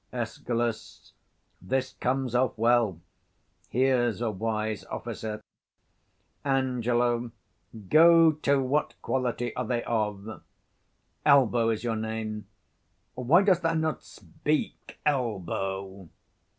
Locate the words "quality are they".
9.03-9.83